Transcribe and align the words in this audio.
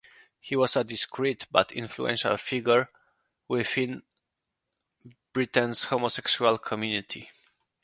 He 0.39 0.55
was 0.55 0.75
a 0.75 0.83
discreet 0.83 1.45
but 1.51 1.71
influential 1.71 2.35
figure 2.37 2.89
within 3.47 4.01
Britain's 5.31 5.83
homosexual 5.83 6.57
community. 6.57 7.29